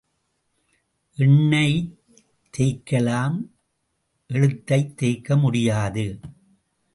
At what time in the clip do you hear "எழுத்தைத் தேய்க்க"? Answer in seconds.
4.27-5.37